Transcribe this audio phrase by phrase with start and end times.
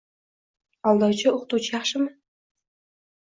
[0.91, 2.09] Aldovchi o'qituvchi yaxshimi?